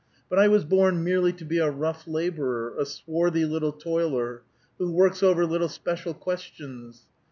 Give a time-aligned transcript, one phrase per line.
[0.31, 4.41] But I was born merely to be a rough laborer, a swarthy little toiler,
[4.79, 7.05] who works over little special questions.